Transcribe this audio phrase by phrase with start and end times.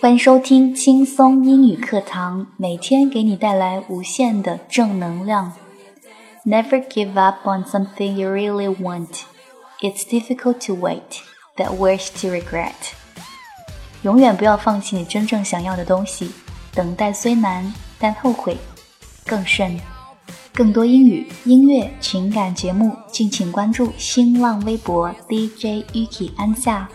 [0.00, 5.52] 欢迎收听轻松英语课堂，每天给你带来无限的正能量。
[6.44, 9.22] Never give up on something you really want.
[9.80, 11.22] It's difficult to wait,
[11.56, 12.92] but worse to regret.
[14.02, 16.30] 永远不要放弃你真正想要的东西，
[16.72, 18.56] 等待虽难，但后悔
[19.26, 19.80] 更甚。
[20.55, 26.87] 更多英语、音乐、情感节目，敬请关注新浪微博 DJ Yuki 安夏。